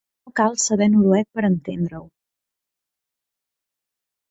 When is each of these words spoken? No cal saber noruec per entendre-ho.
No 0.27 0.31
cal 0.37 0.55
saber 0.61 0.87
noruec 0.93 1.29
per 1.39 1.45
entendre-ho. 1.51 2.01